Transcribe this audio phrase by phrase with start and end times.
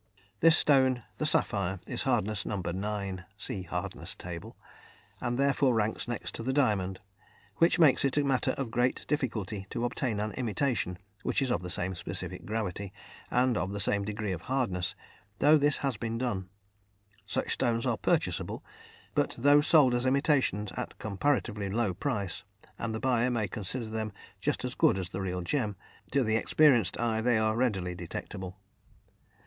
[0.39, 2.59] This stone, the sapphire, is hardness No.
[2.59, 4.57] 9 (see "Hardness" table),
[5.21, 6.97] and therefore ranks next to the diamond,
[7.57, 11.61] which makes it a matter of great difficulty to obtain an imitation which is of
[11.61, 12.91] the same specific gravity
[13.29, 14.95] and of the same degree of hardness,
[15.37, 16.49] though this has been done.
[17.27, 18.65] Such stones are purchasable,
[19.13, 22.43] but though sold as imitations at comparatively low price,
[22.79, 25.75] and the buyer may consider them just as good as the real gem,
[26.09, 28.57] to the experienced eye they are readily detectable.